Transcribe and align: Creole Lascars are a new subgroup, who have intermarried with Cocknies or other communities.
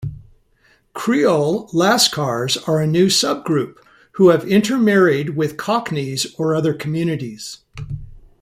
Creole 0.95 1.69
Lascars 1.73 2.57
are 2.67 2.79
a 2.81 2.87
new 2.87 3.05
subgroup, 3.05 3.75
who 4.13 4.29
have 4.29 4.47
intermarried 4.47 5.35
with 5.37 5.57
Cocknies 5.57 6.25
or 6.39 6.55
other 6.55 6.73
communities. 6.73 7.59